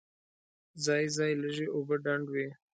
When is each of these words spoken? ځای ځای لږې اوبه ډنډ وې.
ځای 0.85 1.03
ځای 1.17 1.31
لږې 1.41 1.67
اوبه 1.75 1.95
ډنډ 2.03 2.25
وې. 2.33 2.47